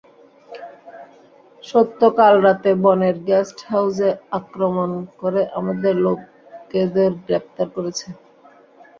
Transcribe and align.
সত্য 1.63 2.01
কাল 2.17 2.33
রাতে 2.45 2.71
বনের 2.83 3.15
গেস্ট 3.27 3.57
হাউজে 3.69 4.09
আক্রমণ 4.39 4.89
করে 5.19 5.41
আমাদের 5.59 5.93
লোকেদের 6.05 7.11
গ্রেফতার 7.25 7.67
করেছে। 7.75 8.07